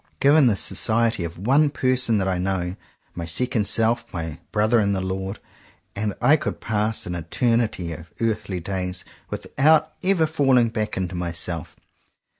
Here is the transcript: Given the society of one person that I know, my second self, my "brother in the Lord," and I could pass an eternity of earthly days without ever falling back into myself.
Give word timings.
Given 0.19 0.47
the 0.47 0.55
society 0.55 1.23
of 1.23 1.37
one 1.37 1.69
person 1.69 2.17
that 2.17 2.27
I 2.27 2.39
know, 2.39 2.75
my 3.13 3.25
second 3.25 3.67
self, 3.67 4.03
my 4.11 4.39
"brother 4.51 4.79
in 4.79 4.93
the 4.93 4.99
Lord," 5.01 5.37
and 5.95 6.15
I 6.19 6.37
could 6.37 6.59
pass 6.59 7.05
an 7.05 7.13
eternity 7.13 7.93
of 7.93 8.11
earthly 8.19 8.59
days 8.59 9.05
without 9.29 9.93
ever 10.01 10.25
falling 10.25 10.69
back 10.69 10.97
into 10.97 11.13
myself. 11.13 11.75